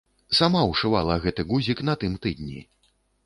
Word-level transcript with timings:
Сама 0.37 0.61
ўшывала 0.69 1.17
гэты 1.27 1.45
гузік 1.53 1.83
на 1.91 1.97
тым 2.05 2.17
тыдні. 2.23 2.65